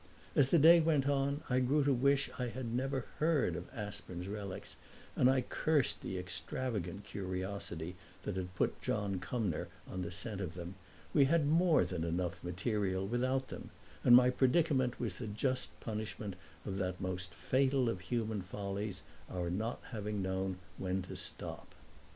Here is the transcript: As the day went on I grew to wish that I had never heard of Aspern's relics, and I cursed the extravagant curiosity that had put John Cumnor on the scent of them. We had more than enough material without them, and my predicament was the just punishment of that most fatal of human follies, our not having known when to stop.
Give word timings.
As 0.35 0.47
the 0.47 0.57
day 0.57 0.79
went 0.79 1.07
on 1.07 1.43
I 1.47 1.59
grew 1.59 1.83
to 1.83 1.93
wish 1.93 2.25
that 2.29 2.39
I 2.41 2.47
had 2.49 2.73
never 2.73 3.05
heard 3.19 3.55
of 3.55 3.69
Aspern's 3.71 4.27
relics, 4.27 4.75
and 5.15 5.29
I 5.29 5.41
cursed 5.41 6.01
the 6.01 6.17
extravagant 6.17 7.03
curiosity 7.03 7.95
that 8.23 8.35
had 8.35 8.55
put 8.55 8.81
John 8.81 9.19
Cumnor 9.19 9.67
on 9.87 10.01
the 10.01 10.09
scent 10.09 10.41
of 10.41 10.55
them. 10.55 10.73
We 11.13 11.25
had 11.25 11.45
more 11.45 11.85
than 11.85 12.03
enough 12.03 12.43
material 12.43 13.05
without 13.07 13.49
them, 13.49 13.69
and 14.03 14.15
my 14.15 14.31
predicament 14.31 14.99
was 14.99 15.13
the 15.19 15.27
just 15.27 15.79
punishment 15.79 16.35
of 16.65 16.79
that 16.79 16.99
most 16.99 17.35
fatal 17.35 17.87
of 17.87 17.99
human 18.01 18.41
follies, 18.41 19.03
our 19.29 19.51
not 19.51 19.81
having 19.91 20.19
known 20.23 20.57
when 20.79 21.03
to 21.03 21.15
stop. 21.15 21.75